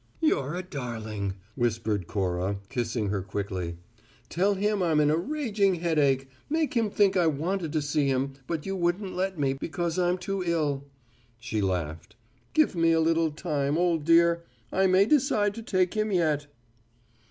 [0.19, 3.77] "You're a darling," whispered Cora, kissing her quickly.
[4.29, 8.33] "Tell him I'm in a raging headache make him think I wanted to see him,
[8.47, 10.85] but you wouldn't let me, because I'm too ill."
[11.37, 12.15] She laughed.
[12.55, 16.47] "Give me a little time, old dear: I may decide to take him yet!"